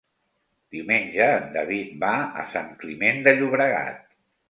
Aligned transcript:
Diumenge 0.75 1.27
en 1.35 1.45
David 1.59 1.93
va 2.07 2.17
a 2.45 2.49
Sant 2.57 2.75
Climent 2.83 3.25
de 3.29 3.39
Llobregat. 3.41 4.07